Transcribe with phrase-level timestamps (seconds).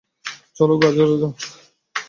[0.57, 1.31] চলো, গাজর দাও।